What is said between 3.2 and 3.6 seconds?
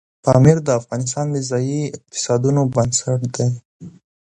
دی.